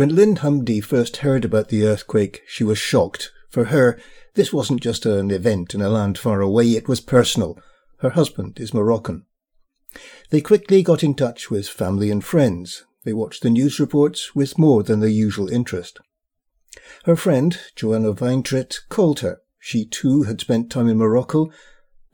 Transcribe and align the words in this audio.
When 0.00 0.14
Lynn 0.14 0.36
Houmdi 0.36 0.82
first 0.82 1.18
heard 1.18 1.44
about 1.44 1.68
the 1.68 1.84
earthquake, 1.84 2.40
she 2.46 2.64
was 2.64 2.78
shocked. 2.78 3.32
For 3.50 3.64
her, 3.64 4.00
this 4.32 4.50
wasn't 4.50 4.80
just 4.80 5.04
an 5.04 5.30
event 5.30 5.74
in 5.74 5.82
a 5.82 5.90
land 5.90 6.16
far 6.16 6.40
away, 6.40 6.70
it 6.70 6.88
was 6.88 7.02
personal. 7.02 7.58
Her 7.98 8.08
husband 8.08 8.58
is 8.58 8.72
Moroccan. 8.72 9.26
They 10.30 10.40
quickly 10.40 10.82
got 10.82 11.04
in 11.04 11.12
touch 11.12 11.50
with 11.50 11.68
family 11.68 12.10
and 12.10 12.24
friends. 12.24 12.86
They 13.04 13.12
watched 13.12 13.42
the 13.42 13.50
news 13.50 13.78
reports 13.78 14.34
with 14.34 14.56
more 14.56 14.82
than 14.82 15.00
their 15.00 15.10
usual 15.10 15.50
interest. 15.50 16.00
Her 17.04 17.14
friend, 17.14 17.60
Joanna 17.76 18.14
Weintritt, 18.14 18.78
called 18.88 19.20
her. 19.20 19.42
She 19.58 19.84
too 19.84 20.22
had 20.22 20.40
spent 20.40 20.70
time 20.70 20.88
in 20.88 20.96
Morocco. 20.96 21.50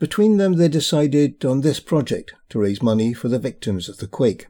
Between 0.01 0.39
them, 0.39 0.55
they 0.55 0.67
decided 0.67 1.45
on 1.45 1.61
this 1.61 1.79
project 1.79 2.35
to 2.49 2.59
raise 2.59 2.83
money 2.83 3.13
for 3.13 3.29
the 3.29 3.39
victims 3.39 3.89
of 3.89 3.99
the 3.99 4.09
quake. 4.09 4.49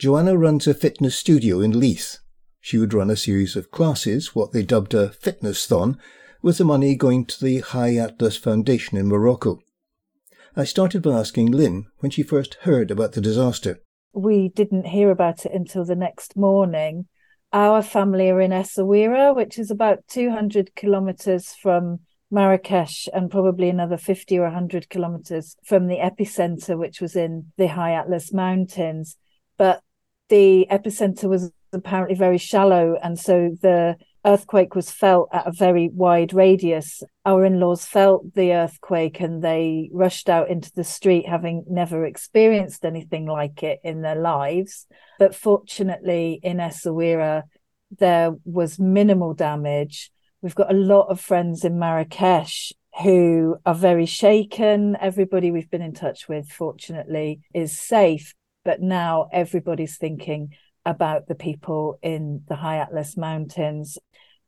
Joanna 0.00 0.36
runs 0.36 0.66
a 0.66 0.74
fitness 0.74 1.16
studio 1.16 1.60
in 1.60 1.78
Leith. 1.78 2.18
She 2.64 2.78
would 2.78 2.94
run 2.94 3.10
a 3.10 3.16
series 3.16 3.56
of 3.56 3.70
classes, 3.70 4.34
what 4.34 4.52
they 4.52 4.62
dubbed 4.62 4.94
a 4.94 5.10
fitness 5.10 5.66
thon, 5.66 5.98
with 6.40 6.56
the 6.56 6.64
money 6.64 6.96
going 6.96 7.26
to 7.26 7.44
the 7.44 7.60
High 7.60 7.96
Atlas 7.96 8.38
Foundation 8.38 8.96
in 8.96 9.06
Morocco. 9.06 9.58
I 10.56 10.64
started 10.64 11.02
by 11.02 11.10
asking 11.10 11.52
Lynn 11.52 11.88
when 11.98 12.10
she 12.10 12.22
first 12.22 12.54
heard 12.62 12.90
about 12.90 13.12
the 13.12 13.20
disaster. 13.20 13.80
We 14.14 14.48
didn't 14.48 14.86
hear 14.86 15.10
about 15.10 15.44
it 15.44 15.52
until 15.52 15.84
the 15.84 15.94
next 15.94 16.38
morning. 16.38 17.04
Our 17.52 17.82
family 17.82 18.30
are 18.30 18.40
in 18.40 18.50
Essaouira, 18.50 19.36
which 19.36 19.58
is 19.58 19.70
about 19.70 20.08
200 20.08 20.74
kilometers 20.74 21.52
from 21.52 21.98
Marrakesh 22.30 23.08
and 23.12 23.30
probably 23.30 23.68
another 23.68 23.98
50 23.98 24.38
or 24.38 24.44
100 24.44 24.88
kilometers 24.88 25.54
from 25.66 25.88
the 25.88 25.98
epicenter, 25.98 26.78
which 26.78 27.02
was 27.02 27.14
in 27.14 27.52
the 27.58 27.66
High 27.66 27.92
Atlas 27.92 28.32
Mountains. 28.32 29.18
But 29.58 29.82
the 30.30 30.66
epicenter 30.70 31.28
was 31.28 31.52
apparently 31.74 32.16
very 32.16 32.38
shallow. 32.38 32.96
And 33.02 33.18
so 33.18 33.56
the 33.60 33.96
earthquake 34.24 34.74
was 34.74 34.90
felt 34.90 35.28
at 35.32 35.46
a 35.46 35.52
very 35.52 35.88
wide 35.92 36.32
radius. 36.32 37.02
Our 37.24 37.44
in 37.44 37.60
laws 37.60 37.84
felt 37.84 38.34
the 38.34 38.54
earthquake 38.54 39.20
and 39.20 39.42
they 39.42 39.90
rushed 39.92 40.28
out 40.28 40.48
into 40.48 40.72
the 40.74 40.84
street, 40.84 41.28
having 41.28 41.64
never 41.68 42.04
experienced 42.04 42.84
anything 42.84 43.26
like 43.26 43.62
it 43.62 43.80
in 43.84 44.02
their 44.02 44.16
lives. 44.16 44.86
But 45.18 45.34
fortunately, 45.34 46.40
in 46.42 46.56
Essaouira, 46.56 47.42
there 47.98 48.32
was 48.44 48.78
minimal 48.78 49.34
damage. 49.34 50.10
We've 50.40 50.54
got 50.54 50.72
a 50.72 50.76
lot 50.76 51.08
of 51.08 51.20
friends 51.20 51.64
in 51.64 51.78
Marrakesh 51.78 52.72
who 53.02 53.56
are 53.66 53.74
very 53.74 54.06
shaken. 54.06 54.96
Everybody 55.00 55.50
we've 55.50 55.70
been 55.70 55.82
in 55.82 55.94
touch 55.94 56.28
with, 56.28 56.48
fortunately, 56.50 57.40
is 57.52 57.78
safe. 57.78 58.34
But 58.64 58.80
now 58.80 59.28
everybody's 59.32 59.98
thinking 59.98 60.54
about 60.84 61.26
the 61.26 61.34
people 61.34 61.98
in 62.02 62.42
the 62.48 62.56
High 62.56 62.78
Atlas 62.78 63.16
Mountains. 63.16 63.98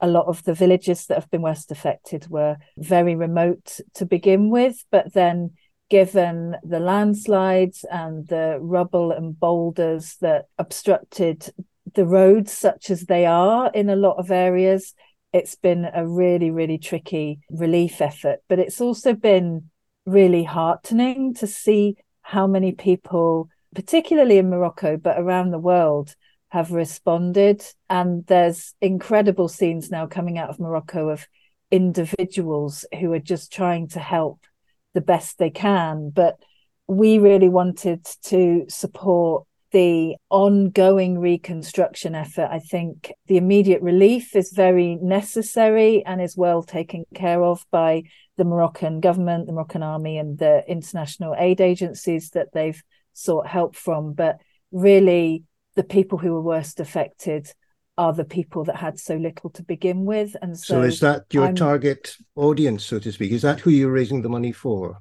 A 0.01 0.07
lot 0.07 0.27
of 0.27 0.43
the 0.45 0.55
villages 0.55 1.07
that 1.07 1.15
have 1.15 1.31
been 1.31 1.43
worst 1.43 1.71
affected 1.71 2.29
were 2.29 2.57
very 2.77 3.15
remote 3.15 3.81
to 3.95 4.05
begin 4.05 4.51
with, 4.51 4.85
but 4.91 5.15
then 5.15 5.53
given 5.89 6.57
the 6.63 6.81
landslides 6.81 7.85
and 7.91 8.27
the 8.29 8.59
rubble 8.61 9.13
and 9.13 9.39
boulders 9.39 10.17
that 10.21 10.47
obstructed 10.59 11.53
the 11.95 12.05
roads, 12.05 12.53
such 12.53 12.91
as 12.91 13.03
they 13.03 13.25
are 13.25 13.71
in 13.73 13.89
a 13.89 13.97
lot 13.97 14.19
of 14.19 14.31
areas, 14.31 14.95
it's 15.33 15.55
been 15.55 15.87
a 15.95 16.07
really, 16.07 16.51
really 16.51 16.79
tricky 16.79 17.41
relief 17.51 18.01
effort. 18.01 18.41
But 18.49 18.59
it's 18.59 18.81
also 18.81 19.15
been 19.15 19.71
really 20.05 20.45
heartening 20.45 21.35
to 21.35 21.47
see 21.47 21.97
how 22.23 22.47
many 22.47 22.73
people, 22.73 23.49
particularly 23.75 24.39
in 24.39 24.51
Morocco, 24.51 24.97
but 24.97 25.19
around 25.19 25.51
the 25.51 25.59
world, 25.59 26.15
have 26.57 26.73
responded. 26.73 27.63
And 27.91 28.27
there's 28.27 28.75
incredible 28.81 29.49
scenes 29.49 29.91
now 29.91 30.07
coming 30.07 30.39
out 30.39 30.49
of 30.49 30.59
Morocco 30.59 31.11
of 31.11 31.27
individuals 31.71 32.87
who 32.99 33.13
are 33.13 33.19
just 33.19 33.53
trying 33.53 33.89
to 33.89 34.01
help 34.01 34.47
the 34.95 35.03
best 35.03 35.37
they 35.37 35.51
can. 35.51 36.09
But 36.09 36.39
we 36.87 37.19
really 37.19 37.51
wanted 37.51 38.07
to 38.25 38.65
support 38.69 39.45
the 39.73 40.17
ongoing 40.31 41.19
reconstruction 41.19 42.15
effort. 42.15 42.49
I 42.51 42.61
think 42.61 43.13
the 43.27 43.37
immediate 43.37 43.83
relief 43.83 44.35
is 44.35 44.51
very 44.53 44.95
necessary 45.03 46.07
and 46.07 46.23
is 46.23 46.39
well 46.39 46.63
taken 46.63 47.05
care 47.15 47.45
of 47.45 47.67
by 47.71 48.05
the 48.39 48.45
Moroccan 48.45 49.01
government, 49.01 49.47
the 49.47 49.53
Moroccan 49.53 49.83
army, 49.83 50.17
and 50.17 50.39
the 50.39 50.65
international 50.67 51.35
aid 51.37 51.61
agencies 51.61 52.31
that 52.31 52.55
they've 52.55 52.83
sought 53.13 53.47
help 53.47 53.77
from. 53.77 54.15
But 54.15 54.39
really, 54.73 55.43
the 55.77 55.85
people 55.85 56.19
who 56.19 56.33
were 56.33 56.43
worst 56.43 56.81
affected 56.81 57.53
are 57.99 58.13
the 58.13 58.25
people 58.25 58.65
that 58.65 58.77
had 58.77 58.99
so 58.99 59.17
little 59.17 59.51
to 59.51 59.63
begin 59.63 60.05
with. 60.05 60.37
And 60.43 60.59
so, 60.59 60.75
so 60.75 60.83
is 60.83 61.01
that 61.01 61.25
your 61.33 61.47
I'm, 61.47 61.55
target 61.55 62.17
audience, 62.35 62.85
so 62.85 62.99
to 62.99 63.13
speak? 63.13 63.33
Is 63.33 63.43
that 63.43 63.61
who 63.61 63.71
you're 63.71 63.93
raising 63.93 64.23
the 64.23 64.29
money 64.29 64.53
for? 64.53 64.99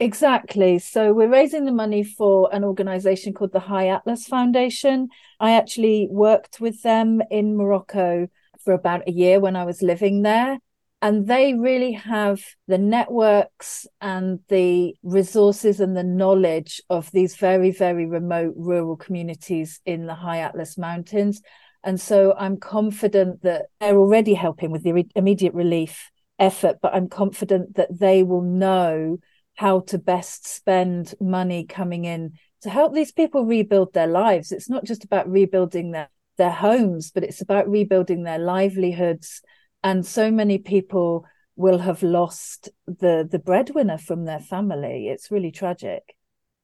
Exactly. 0.00 0.78
So 0.78 1.12
we're 1.12 1.30
raising 1.30 1.64
the 1.64 1.72
money 1.72 2.04
for 2.04 2.48
an 2.54 2.62
organization 2.62 3.32
called 3.32 3.52
the 3.52 3.58
High 3.58 3.88
Atlas 3.88 4.26
Foundation. 4.26 5.08
I 5.40 5.52
actually 5.52 6.06
worked 6.10 6.60
with 6.60 6.82
them 6.82 7.20
in 7.30 7.56
Morocco 7.56 8.28
for 8.64 8.74
about 8.74 9.08
a 9.08 9.12
year 9.12 9.40
when 9.40 9.56
I 9.56 9.64
was 9.64 9.82
living 9.82 10.22
there 10.22 10.58
and 11.00 11.26
they 11.26 11.54
really 11.54 11.92
have 11.92 12.40
the 12.66 12.78
networks 12.78 13.86
and 14.00 14.40
the 14.48 14.94
resources 15.02 15.80
and 15.80 15.96
the 15.96 16.04
knowledge 16.04 16.80
of 16.90 17.10
these 17.12 17.36
very 17.36 17.70
very 17.70 18.06
remote 18.06 18.54
rural 18.56 18.96
communities 18.96 19.80
in 19.84 20.06
the 20.06 20.14
high 20.14 20.38
atlas 20.38 20.76
mountains. 20.76 21.40
And 21.84 22.00
so 22.00 22.34
i'm 22.36 22.56
confident 22.56 23.42
that 23.42 23.66
they're 23.80 23.96
already 23.96 24.34
helping 24.34 24.70
with 24.70 24.82
the 24.82 25.04
immediate 25.14 25.54
relief 25.54 26.10
effort 26.38 26.78
but 26.80 26.94
i'm 26.94 27.08
confident 27.08 27.74
that 27.76 27.98
they 27.98 28.22
will 28.22 28.42
know 28.42 29.18
how 29.54 29.80
to 29.80 29.98
best 29.98 30.46
spend 30.46 31.14
money 31.20 31.64
coming 31.64 32.04
in 32.04 32.32
to 32.62 32.70
help 32.70 32.94
these 32.94 33.10
people 33.10 33.44
rebuild 33.44 33.92
their 33.92 34.06
lives. 34.06 34.52
It's 34.52 34.70
not 34.70 34.84
just 34.84 35.04
about 35.04 35.28
rebuilding 35.30 35.92
their 35.92 36.08
their 36.36 36.50
homes 36.50 37.10
but 37.10 37.24
it's 37.24 37.40
about 37.40 37.68
rebuilding 37.68 38.22
their 38.22 38.38
livelihoods 38.38 39.42
and 39.82 40.04
so 40.04 40.30
many 40.30 40.58
people 40.58 41.24
will 41.56 41.78
have 41.78 42.02
lost 42.02 42.68
the 42.86 43.26
the 43.30 43.38
breadwinner 43.38 43.98
from 43.98 44.24
their 44.24 44.40
family 44.40 45.08
it's 45.08 45.30
really 45.30 45.50
tragic 45.50 46.14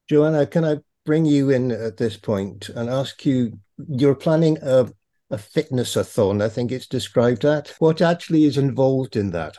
joanna 0.09 0.47
can 0.47 0.65
i 0.65 0.77
bring 1.05 1.25
you 1.25 1.51
in 1.51 1.71
at 1.71 1.97
this 1.97 2.17
point 2.17 2.69
and 2.71 2.89
ask 2.89 3.27
you 3.27 3.59
you're 3.89 4.15
planning 4.15 4.57
a 4.63 4.89
a 5.31 5.39
fitness-a-thon, 5.39 6.41
I 6.41 6.49
think 6.49 6.71
it's 6.71 6.87
described 6.87 7.43
that. 7.43 7.75
What 7.79 8.01
actually 8.01 8.45
is 8.45 8.57
involved 8.57 9.17
in 9.17 9.31
that? 9.31 9.57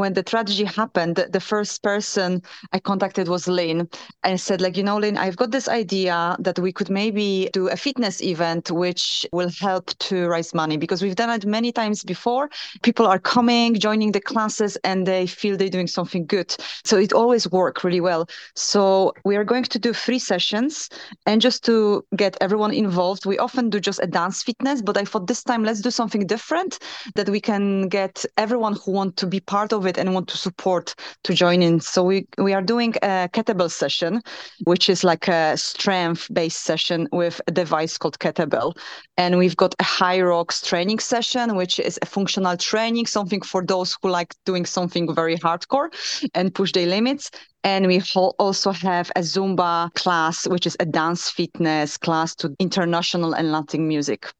When 0.00 0.14
the 0.14 0.22
tragedy 0.22 0.64
happened, 0.64 1.16
the 1.30 1.40
first 1.40 1.82
person 1.82 2.42
I 2.72 2.78
contacted 2.78 3.28
was 3.28 3.46
Lynn 3.46 3.88
and 4.24 4.40
said, 4.40 4.60
like, 4.60 4.76
you 4.76 4.82
know, 4.82 4.98
Lynn, 4.98 5.16
I've 5.16 5.36
got 5.36 5.50
this 5.50 5.68
idea 5.68 6.36
that 6.40 6.58
we 6.58 6.72
could 6.72 6.90
maybe 6.90 7.50
do 7.52 7.68
a 7.68 7.76
fitness 7.76 8.22
event 8.22 8.70
which 8.70 9.26
will 9.32 9.50
help 9.60 9.90
to 9.98 10.28
raise 10.28 10.54
money 10.54 10.76
because 10.76 11.02
we've 11.02 11.16
done 11.16 11.30
it 11.30 11.46
many 11.46 11.72
times 11.72 12.02
before. 12.02 12.50
People 12.82 13.06
are 13.06 13.18
coming, 13.18 13.74
joining 13.74 14.12
the 14.12 14.20
classes, 14.20 14.76
and 14.84 15.06
they 15.06 15.26
feel 15.26 15.56
they're 15.56 15.68
doing 15.68 15.86
something 15.86 16.26
good. 16.26 16.54
So 16.84 16.96
it 16.96 17.12
always 17.12 17.50
works 17.50 17.84
really 17.84 18.00
well. 18.00 18.28
So 18.54 19.12
we 19.24 19.36
are 19.36 19.44
going 19.44 19.64
to 19.64 19.78
do 19.78 19.92
three 19.92 20.18
sessions. 20.18 20.88
And 21.26 21.40
just 21.40 21.64
to 21.64 22.04
get 22.16 22.36
everyone 22.40 22.72
involved, 22.72 23.26
we 23.26 23.38
often 23.38 23.70
do 23.70 23.80
just 23.80 24.00
a 24.02 24.06
dance 24.06 24.42
fitness, 24.42 24.82
but 24.82 24.96
I 24.96 25.04
thought 25.04 25.26
this 25.26 25.44
time 25.44 25.62
let's 25.62 25.80
do 25.80 25.90
something 25.90 26.26
different 26.26 26.78
that 27.14 27.28
we 27.28 27.40
can 27.40 27.88
get 27.88 28.24
everyone 28.36 28.76
who 28.76 28.92
want 28.92 29.16
to 29.18 29.26
be 29.26 29.40
part 29.40 29.72
of 29.72 29.86
it 29.86 29.89
and 29.98 30.14
want 30.14 30.28
to 30.28 30.36
support 30.36 30.94
to 31.24 31.34
join 31.34 31.62
in. 31.62 31.80
So 31.80 32.02
we, 32.02 32.26
we 32.38 32.52
are 32.52 32.62
doing 32.62 32.94
a 33.02 33.28
kettlebell 33.32 33.70
session, 33.70 34.22
which 34.64 34.88
is 34.88 35.04
like 35.04 35.28
a 35.28 35.56
strength 35.56 36.28
based 36.32 36.62
session 36.62 37.08
with 37.12 37.40
a 37.46 37.50
device 37.50 37.98
called 37.98 38.18
kettlebell. 38.18 38.76
And 39.16 39.38
we've 39.38 39.56
got 39.56 39.74
a 39.78 39.84
Hyrox 39.84 40.64
training 40.64 40.98
session, 40.98 41.56
which 41.56 41.78
is 41.78 41.98
a 42.02 42.06
functional 42.06 42.56
training, 42.56 43.06
something 43.06 43.42
for 43.42 43.64
those 43.64 43.96
who 44.02 44.10
like 44.10 44.34
doing 44.44 44.66
something 44.66 45.14
very 45.14 45.36
hardcore 45.36 45.88
and 46.34 46.54
push 46.54 46.72
their 46.72 46.86
limits. 46.86 47.30
And 47.62 47.86
we 47.86 48.02
also 48.14 48.72
have 48.72 49.10
a 49.16 49.20
Zumba 49.20 49.92
class, 49.94 50.46
which 50.46 50.66
is 50.66 50.76
a 50.80 50.86
dance 50.86 51.28
fitness 51.28 51.98
class 51.98 52.34
to 52.36 52.54
international 52.58 53.34
and 53.34 53.52
Latin 53.52 53.86
music. 53.86 54.32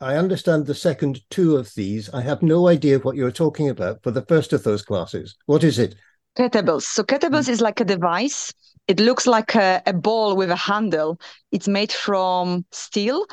I 0.00 0.16
understand 0.16 0.66
the 0.66 0.74
second 0.74 1.20
two 1.30 1.56
of 1.56 1.74
these. 1.74 2.10
I 2.10 2.20
have 2.22 2.42
no 2.42 2.68
idea 2.68 2.98
what 2.98 3.16
you're 3.16 3.30
talking 3.30 3.68
about 3.68 4.02
for 4.02 4.10
the 4.10 4.22
first 4.22 4.52
of 4.52 4.62
those 4.62 4.82
classes. 4.82 5.36
What 5.46 5.64
is 5.64 5.78
it? 5.78 5.94
Kettlebells. 6.36 6.82
So 6.82 7.02
kettlebells 7.04 7.48
is 7.48 7.60
like 7.60 7.80
a 7.80 7.84
device. 7.84 8.52
It 8.88 9.00
looks 9.00 9.26
like 9.26 9.54
a, 9.54 9.82
a 9.86 9.92
ball 9.92 10.36
with 10.36 10.50
a 10.50 10.56
handle. 10.56 11.18
It's 11.52 11.68
made 11.68 11.92
from 11.92 12.64
steel 12.72 13.26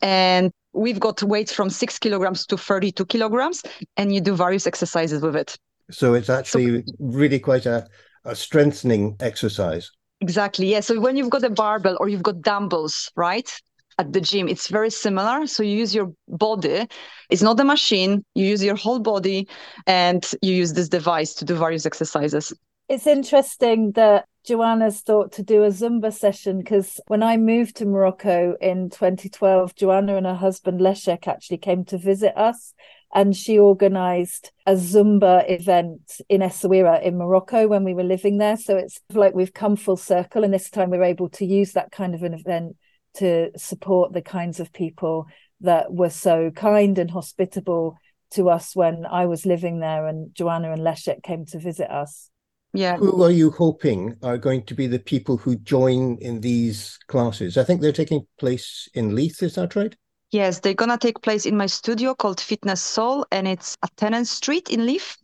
and 0.00 0.52
we've 0.72 1.00
got 1.00 1.22
weights 1.22 1.52
from 1.52 1.70
six 1.70 1.98
kilograms 1.98 2.46
to 2.46 2.56
32 2.56 3.06
kilograms 3.06 3.62
and 3.96 4.14
you 4.14 4.20
do 4.20 4.34
various 4.34 4.66
exercises 4.66 5.22
with 5.22 5.34
it. 5.34 5.56
So 5.90 6.14
it's 6.14 6.30
actually 6.30 6.84
so, 6.84 6.94
really 6.98 7.38
quite 7.38 7.66
a, 7.66 7.86
a 8.24 8.36
strengthening 8.36 9.16
exercise. 9.20 9.90
Exactly. 10.20 10.70
Yeah. 10.70 10.80
So 10.80 11.00
when 11.00 11.16
you've 11.16 11.30
got 11.30 11.42
a 11.42 11.50
barbell 11.50 11.96
or 11.98 12.08
you've 12.08 12.22
got 12.22 12.40
dumbbells, 12.42 13.10
right? 13.16 13.50
At 13.98 14.12
the 14.12 14.20
gym. 14.20 14.48
It's 14.48 14.68
very 14.68 14.90
similar. 14.90 15.46
So 15.46 15.62
you 15.62 15.76
use 15.76 15.94
your 15.94 16.12
body. 16.28 16.86
It's 17.30 17.42
not 17.42 17.60
a 17.60 17.64
machine. 17.64 18.24
You 18.34 18.46
use 18.46 18.62
your 18.62 18.76
whole 18.76 19.00
body 19.00 19.48
and 19.86 20.28
you 20.42 20.54
use 20.54 20.72
this 20.72 20.88
device 20.88 21.34
to 21.34 21.44
do 21.44 21.54
various 21.54 21.86
exercises. 21.86 22.52
It's 22.88 23.06
interesting 23.06 23.92
that 23.92 24.26
Joanna's 24.44 25.00
thought 25.00 25.32
to 25.32 25.42
do 25.42 25.62
a 25.62 25.68
Zumba 25.68 26.12
session 26.12 26.58
because 26.58 27.00
when 27.06 27.22
I 27.22 27.36
moved 27.36 27.76
to 27.76 27.86
Morocco 27.86 28.56
in 28.60 28.90
2012, 28.90 29.74
Joanna 29.76 30.16
and 30.16 30.26
her 30.26 30.34
husband 30.34 30.80
Leszek 30.80 31.28
actually 31.28 31.58
came 31.58 31.84
to 31.86 31.96
visit 31.96 32.36
us 32.36 32.74
and 33.14 33.36
she 33.36 33.58
organized 33.58 34.50
a 34.66 34.72
Zumba 34.72 35.48
event 35.48 36.20
in 36.28 36.40
Essaouira 36.40 37.02
in 37.02 37.18
Morocco 37.18 37.68
when 37.68 37.84
we 37.84 37.94
were 37.94 38.02
living 38.02 38.38
there. 38.38 38.56
So 38.56 38.76
it's 38.76 39.00
like 39.12 39.34
we've 39.34 39.52
come 39.52 39.76
full 39.76 39.96
circle, 39.98 40.44
and 40.44 40.52
this 40.52 40.70
time 40.70 40.90
we're 40.90 41.04
able 41.04 41.28
to 41.30 41.44
use 41.44 41.72
that 41.72 41.92
kind 41.92 42.14
of 42.14 42.22
an 42.22 42.34
event 42.34 42.76
to 43.14 43.50
support 43.56 44.12
the 44.12 44.22
kinds 44.22 44.60
of 44.60 44.72
people 44.72 45.26
that 45.60 45.92
were 45.92 46.10
so 46.10 46.50
kind 46.50 46.98
and 46.98 47.10
hospitable 47.10 47.96
to 48.32 48.48
us 48.48 48.74
when 48.74 49.06
I 49.06 49.26
was 49.26 49.46
living 49.46 49.80
there 49.80 50.06
and 50.06 50.34
Joanna 50.34 50.72
and 50.72 50.82
Leszek 50.82 51.22
came 51.22 51.44
to 51.46 51.58
visit 51.58 51.90
us. 51.90 52.30
Yeah. 52.74 52.96
Who 52.96 53.22
are 53.22 53.30
you 53.30 53.50
hoping 53.50 54.16
are 54.22 54.38
going 54.38 54.64
to 54.64 54.74
be 54.74 54.86
the 54.86 54.98
people 54.98 55.36
who 55.36 55.56
join 55.56 56.16
in 56.20 56.40
these 56.40 56.98
classes? 57.06 57.58
I 57.58 57.64
think 57.64 57.80
they're 57.80 57.92
taking 57.92 58.26
place 58.38 58.88
in 58.94 59.14
Leith, 59.14 59.42
is 59.42 59.56
that 59.56 59.76
right? 59.76 59.94
Yes, 60.30 60.60
they're 60.60 60.72
gonna 60.72 60.96
take 60.96 61.20
place 61.20 61.44
in 61.44 61.58
my 61.58 61.66
studio 61.66 62.14
called 62.14 62.40
Fitness 62.40 62.80
Soul, 62.80 63.26
and 63.30 63.46
it's 63.46 63.76
at 63.82 63.94
Tennant 63.98 64.26
Street 64.26 64.70
in 64.70 64.86
Leith. 64.86 65.14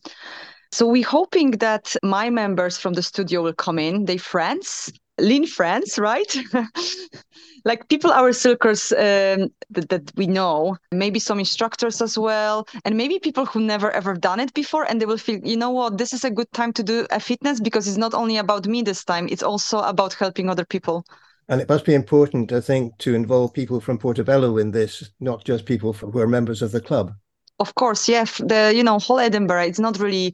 So 0.70 0.86
we're 0.86 1.06
hoping 1.06 1.52
that 1.52 1.96
my 2.02 2.28
members 2.28 2.76
from 2.76 2.92
the 2.92 3.02
studio 3.02 3.42
will 3.42 3.54
come 3.54 3.78
in. 3.78 4.04
They 4.04 4.18
friends, 4.18 4.92
Lynn 5.18 5.46
friends, 5.46 5.98
right? 5.98 6.36
like 7.68 7.86
people 7.88 8.10
our 8.10 8.32
circles 8.32 8.92
um, 8.92 9.40
that, 9.74 9.86
that 9.90 10.10
we 10.16 10.26
know 10.26 10.76
maybe 10.90 11.20
some 11.20 11.38
instructors 11.38 12.00
as 12.00 12.18
well 12.18 12.66
and 12.84 12.96
maybe 12.96 13.18
people 13.18 13.44
who 13.44 13.60
never 13.60 13.90
ever 13.90 14.14
done 14.14 14.40
it 14.40 14.52
before 14.54 14.84
and 14.88 15.00
they 15.00 15.06
will 15.06 15.24
feel 15.26 15.38
you 15.52 15.56
know 15.62 15.70
what 15.70 15.98
this 15.98 16.12
is 16.12 16.24
a 16.24 16.30
good 16.38 16.50
time 16.52 16.72
to 16.72 16.82
do 16.82 17.06
a 17.10 17.20
fitness 17.20 17.60
because 17.60 17.86
it's 17.86 18.04
not 18.06 18.14
only 18.14 18.38
about 18.38 18.66
me 18.66 18.80
this 18.82 19.04
time 19.04 19.28
it's 19.30 19.42
also 19.50 19.78
about 19.80 20.14
helping 20.14 20.48
other 20.48 20.64
people 20.64 21.04
and 21.50 21.62
it 21.62 21.68
must 21.68 21.86
be 21.86 21.94
important, 21.94 22.52
I 22.52 22.60
think, 22.60 22.98
to 22.98 23.14
involve 23.14 23.54
people 23.54 23.80
from 23.80 23.96
Portobello 23.96 24.58
in 24.58 24.70
this, 24.70 25.10
not 25.18 25.44
just 25.44 25.64
people 25.64 25.94
who 25.94 26.18
are 26.18 26.26
members 26.28 26.60
of 26.60 26.72
the 26.72 26.80
club. 26.80 27.14
Of 27.60 27.74
course, 27.74 28.08
yeah. 28.08 28.22
The 28.22 28.72
you 28.74 28.84
know 28.84 29.00
whole 29.00 29.18
Edinburgh. 29.18 29.64
It's 29.64 29.80
not 29.80 29.98
really. 29.98 30.32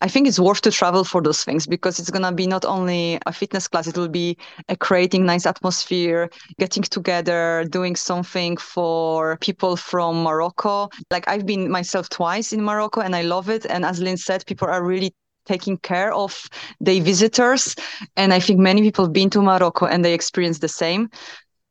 I 0.00 0.08
think 0.08 0.26
it's 0.26 0.38
worth 0.38 0.62
to 0.62 0.70
travel 0.70 1.04
for 1.04 1.20
those 1.20 1.44
things 1.44 1.66
because 1.66 1.98
it's 1.98 2.08
gonna 2.10 2.32
be 2.32 2.46
not 2.46 2.64
only 2.64 3.18
a 3.26 3.32
fitness 3.32 3.68
class. 3.68 3.86
It 3.86 3.98
will 3.98 4.08
be 4.08 4.38
a 4.70 4.76
creating 4.76 5.26
nice 5.26 5.44
atmosphere, 5.44 6.30
getting 6.58 6.82
together, 6.82 7.66
doing 7.68 7.94
something 7.94 8.56
for 8.56 9.36
people 9.42 9.76
from 9.76 10.22
Morocco. 10.22 10.88
Like 11.10 11.28
I've 11.28 11.44
been 11.44 11.70
myself 11.70 12.08
twice 12.08 12.54
in 12.54 12.64
Morocco 12.64 13.02
and 13.02 13.14
I 13.14 13.20
love 13.22 13.50
it. 13.50 13.66
And 13.66 13.84
as 13.84 14.00
Lynn 14.00 14.16
said, 14.16 14.46
people 14.46 14.68
are 14.68 14.82
really 14.82 15.12
taking 15.44 15.76
care 15.76 16.14
of 16.14 16.48
their 16.80 17.02
visitors. 17.02 17.74
And 18.16 18.32
I 18.32 18.40
think 18.40 18.60
many 18.60 18.80
people 18.80 19.04
have 19.04 19.12
been 19.12 19.28
to 19.30 19.42
Morocco 19.42 19.84
and 19.86 20.02
they 20.02 20.14
experience 20.14 20.58
the 20.60 20.68
same 20.68 21.10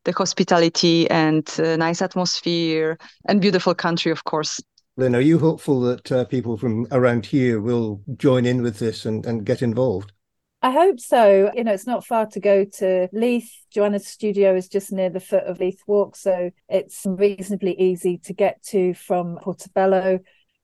the 0.04 0.12
hospitality 0.12 1.08
and 1.10 1.48
uh, 1.60 1.76
nice 1.76 2.02
atmosphere 2.02 2.98
and 3.26 3.40
beautiful 3.40 3.74
country, 3.74 4.10
of 4.12 4.24
course. 4.24 4.60
Lynn, 4.96 5.16
are 5.16 5.20
you 5.20 5.38
hopeful 5.38 5.80
that 5.80 6.12
uh, 6.12 6.24
people 6.26 6.58
from 6.58 6.86
around 6.90 7.24
here 7.24 7.60
will 7.60 8.02
join 8.18 8.44
in 8.44 8.60
with 8.60 8.78
this 8.78 9.06
and, 9.06 9.24
and 9.24 9.46
get 9.46 9.62
involved? 9.62 10.12
I 10.60 10.70
hope 10.70 11.00
so. 11.00 11.50
You 11.54 11.64
know, 11.64 11.72
it's 11.72 11.86
not 11.86 12.06
far 12.06 12.26
to 12.26 12.40
go 12.40 12.64
to 12.64 13.08
Leith. 13.10 13.50
Joanna's 13.70 14.06
studio 14.06 14.54
is 14.54 14.68
just 14.68 14.92
near 14.92 15.08
the 15.08 15.18
foot 15.18 15.44
of 15.44 15.58
Leith 15.58 15.80
Walk, 15.86 16.14
so 16.14 16.50
it's 16.68 17.06
reasonably 17.06 17.74
easy 17.80 18.18
to 18.18 18.34
get 18.34 18.62
to 18.64 18.92
from 18.92 19.38
Portobello. 19.40 20.20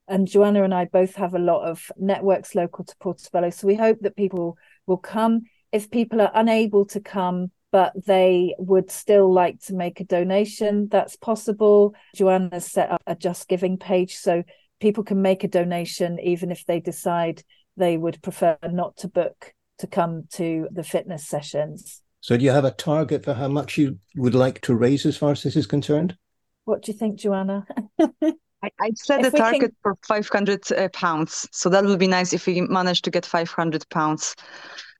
And 0.07 0.29
Joanna 0.29 0.63
and 0.63 0.75
I 0.75 0.85
both 0.85 1.17
have 1.17 1.35
a 1.35 1.39
lot 1.39 1.63
of 1.67 1.91
networks 1.97 2.55
local 2.55 2.85
to 2.85 2.97
Portobello. 3.01 3.49
So 3.49 3.67
we 3.67 3.77
hope 3.77 4.01
that 4.03 4.15
people 4.15 4.59
will 4.87 4.99
come. 4.99 5.43
If 5.73 5.91
people 5.91 6.21
are 6.21 6.31
unable 6.35 6.85
to 6.87 7.01
come, 7.01 7.51
but 7.71 7.93
they 8.07 8.55
would 8.59 8.91
still 8.91 9.33
like 9.33 9.61
to 9.63 9.75
make 9.75 10.01
a 10.01 10.05
donation, 10.05 10.89
that's 10.89 11.17
possible. 11.17 11.95
Joanna 12.15 12.61
set 12.61 12.91
up 12.91 13.03
a 13.07 13.15
Just 13.15 13.49
Giving 13.49 13.77
page 13.77 14.17
so 14.17 14.43
people 14.81 15.05
can 15.05 15.21
make 15.21 15.45
a 15.45 15.49
donation 15.49 16.19
even 16.21 16.51
if 16.51 16.65
they 16.67 16.81
decide 16.81 17.43
they 17.77 17.97
would 17.97 18.23
prefer 18.23 18.57
not 18.71 18.97
to 18.99 19.09
book 19.09 19.53
to 19.79 19.87
come 19.87 20.25
to 20.33 20.69
the 20.73 20.83
fitness 20.83 21.27
sessions. 21.27 22.03
So, 22.21 22.37
do 22.37 22.45
you 22.45 22.51
have 22.51 22.65
a 22.65 22.73
target 22.73 23.25
for 23.25 23.35
how 23.35 23.49
much 23.49 23.79
you 23.79 23.99
would 24.17 24.35
like 24.35 24.61
to 24.63 24.75
raise 24.75 25.07
as 25.07 25.17
far 25.17 25.31
as 25.31 25.43
this 25.43 25.55
is 25.55 25.67
concerned? 25.67 26.17
What 26.65 26.83
do 26.83 26.93
you 26.93 26.99
think, 26.99 27.19
Joanna? 27.21 27.65
I, 28.01 28.71
I 28.81 28.91
set 28.95 29.25
if 29.25 29.35
a 29.35 29.37
target 29.37 29.61
can... 29.61 29.77
for 29.83 29.97
500 30.07 30.73
uh, 30.73 30.89
pounds. 30.93 31.49
So 31.53 31.69
that 31.69 31.85
would 31.85 31.99
be 31.99 32.09
nice 32.09 32.33
if 32.33 32.47
we 32.47 32.61
manage 32.63 33.03
to 33.03 33.11
get 33.11 33.25
500 33.25 33.89
pounds. 33.91 34.35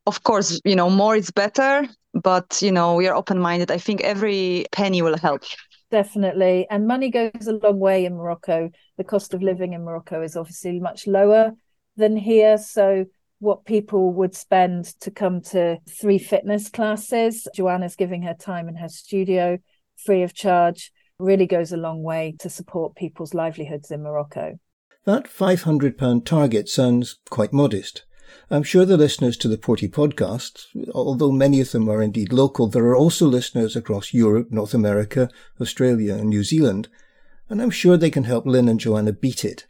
Of 0.05 0.23
course, 0.23 0.61
you 0.63 0.75
know, 0.75 0.89
more 0.89 1.15
is 1.17 1.29
better, 1.29 1.87
but, 2.13 2.61
you 2.61 2.71
know, 2.71 2.95
we 2.95 3.07
are 3.07 3.15
open 3.15 3.39
minded. 3.39 3.71
I 3.71 3.77
think 3.77 4.01
every 4.01 4.65
penny 4.71 5.01
will 5.01 5.17
help. 5.17 5.43
Definitely. 5.91 6.67
And 6.69 6.87
money 6.87 7.09
goes 7.09 7.47
a 7.47 7.53
long 7.53 7.79
way 7.79 8.05
in 8.05 8.15
Morocco. 8.15 8.69
The 8.97 9.03
cost 9.03 9.33
of 9.33 9.41
living 9.41 9.73
in 9.73 9.83
Morocco 9.83 10.21
is 10.21 10.35
obviously 10.35 10.79
much 10.79 11.07
lower 11.07 11.53
than 11.97 12.15
here. 12.15 12.57
So, 12.57 13.05
what 13.39 13.63
people 13.63 14.11
would 14.13 14.35
spend 14.35 14.85
to 14.99 15.09
come 15.09 15.39
to 15.41 15.77
three 15.89 16.19
fitness 16.19 16.69
classes, 16.69 17.47
Joanna's 17.55 17.95
giving 17.95 18.21
her 18.23 18.33
time 18.33 18.67
in 18.67 18.75
her 18.75 18.89
studio 18.89 19.59
free 20.05 20.23
of 20.23 20.33
charge 20.33 20.91
really 21.19 21.45
goes 21.45 21.71
a 21.71 21.77
long 21.77 22.03
way 22.03 22.35
to 22.39 22.49
support 22.49 22.95
people's 22.95 23.33
livelihoods 23.33 23.91
in 23.91 24.03
Morocco. 24.03 24.59
That 25.05 25.25
£500 25.25 26.25
target 26.25 26.69
sounds 26.69 27.19
quite 27.29 27.53
modest. 27.53 28.05
I'm 28.49 28.63
sure 28.63 28.85
the 28.85 28.97
listeners 28.97 29.37
to 29.37 29.47
the 29.47 29.57
Porty 29.57 29.89
podcast, 29.89 30.65
although 30.93 31.31
many 31.31 31.61
of 31.61 31.71
them 31.71 31.89
are 31.89 32.01
indeed 32.01 32.33
local, 32.33 32.67
there 32.67 32.85
are 32.85 32.95
also 32.95 33.25
listeners 33.27 33.75
across 33.75 34.13
Europe, 34.13 34.51
North 34.51 34.73
America, 34.73 35.29
Australia, 35.61 36.15
and 36.15 36.29
New 36.29 36.43
Zealand, 36.43 36.87
and 37.49 37.61
I'm 37.61 37.71
sure 37.71 37.97
they 37.97 38.09
can 38.09 38.23
help 38.23 38.45
Lynn 38.45 38.67
and 38.67 38.79
Joanna 38.79 39.13
beat 39.13 39.43
it. 39.43 39.65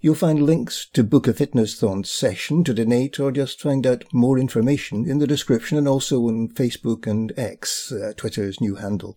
You'll 0.00 0.14
find 0.14 0.42
links 0.42 0.86
to 0.92 1.02
book 1.02 1.26
a 1.26 1.32
Fitness 1.32 1.74
Thon 1.74 2.04
session 2.04 2.64
to 2.64 2.74
donate 2.74 3.18
or 3.18 3.32
just 3.32 3.60
find 3.60 3.86
out 3.86 4.04
more 4.12 4.38
information 4.38 5.08
in 5.08 5.18
the 5.18 5.26
description 5.26 5.78
and 5.78 5.88
also 5.88 6.20
on 6.28 6.48
Facebook 6.48 7.06
and 7.06 7.32
X, 7.36 7.90
uh, 7.92 8.12
Twitter's 8.16 8.60
new 8.60 8.76
handle. 8.76 9.16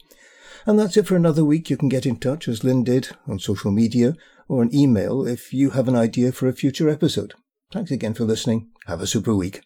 And 0.65 0.79
that's 0.79 0.97
it 0.97 1.05
for 1.05 1.15
another 1.15 1.45
week. 1.45 1.69
You 1.69 1.77
can 1.77 1.89
get 1.89 2.05
in 2.05 2.17
touch 2.17 2.47
as 2.47 2.63
Lynn 2.63 2.83
did 2.83 3.09
on 3.27 3.37
social 3.37 3.71
media 3.71 4.15
or 4.47 4.63
an 4.63 4.73
email 4.73 5.27
if 5.27 5.53
you 5.53 5.71
have 5.71 5.87
an 5.87 5.95
idea 5.95 6.31
for 6.31 6.47
a 6.47 6.53
future 6.53 6.89
episode. 6.89 7.33
Thanks 7.71 7.91
again 7.91 8.13
for 8.13 8.23
listening. 8.23 8.69
Have 8.85 9.01
a 9.01 9.07
super 9.07 9.35
week. 9.35 9.65